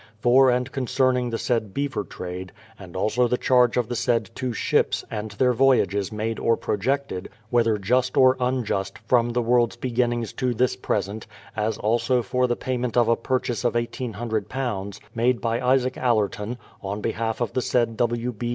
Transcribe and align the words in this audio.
for 0.19 0.49
and 0.49 0.71
concerning 0.71 1.29
the 1.29 1.37
said 1.37 1.75
beaver 1.75 2.03
trade, 2.03 2.51
and 2.79 2.95
also 2.95 3.27
the 3.27 3.37
charge 3.37 3.77
of 3.77 3.87
the 3.87 3.95
said 3.95 4.31
two 4.33 4.51
ships, 4.51 5.03
and 5.11 5.29
their 5.33 5.53
voyages 5.53 6.11
made 6.11 6.39
or 6.39 6.57
projected, 6.57 7.29
whether 7.51 7.77
just 7.77 8.17
or 8.17 8.35
unjust, 8.39 8.97
from 9.05 9.29
the 9.29 9.43
world's 9.43 9.75
beginning 9.75 10.23
to 10.25 10.55
this 10.55 10.75
present, 10.75 11.27
as 11.55 11.77
also 11.77 12.23
for 12.23 12.47
the 12.47 12.55
payment 12.55 12.97
of 12.97 13.07
a 13.07 13.15
purchase 13.15 13.63
of 13.63 13.73
£1800 13.73 14.99
made 15.13 15.39
by 15.39 15.61
Isaac 15.61 15.99
Allerton, 15.99 16.57
on 16.81 16.99
behalf 17.01 17.39
of 17.39 17.53
the 17.53 17.61
said 17.61 17.95
W. 17.97 18.31
B. 18.31 18.49